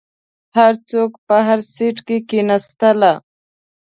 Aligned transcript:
هر 0.57 0.73
څوک 0.89 1.11
په 1.27 1.35
هر 1.47 1.59
سیټ 1.73 1.97
کښیناستل. 2.07 2.99